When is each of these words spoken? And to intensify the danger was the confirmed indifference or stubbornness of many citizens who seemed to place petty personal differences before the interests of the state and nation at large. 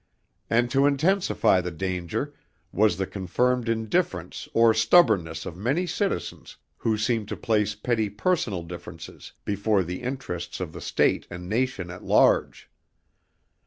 And 0.49 0.71
to 0.71 0.87
intensify 0.87 1.61
the 1.61 1.69
danger 1.69 2.33
was 2.71 2.97
the 2.97 3.05
confirmed 3.05 3.69
indifference 3.69 4.49
or 4.51 4.73
stubbornness 4.73 5.45
of 5.45 5.55
many 5.55 5.85
citizens 5.85 6.57
who 6.77 6.97
seemed 6.97 7.27
to 7.27 7.37
place 7.37 7.75
petty 7.75 8.09
personal 8.09 8.63
differences 8.63 9.33
before 9.45 9.83
the 9.83 10.01
interests 10.01 10.59
of 10.59 10.73
the 10.73 10.81
state 10.81 11.27
and 11.29 11.47
nation 11.47 11.91
at 11.91 12.03
large. 12.03 12.67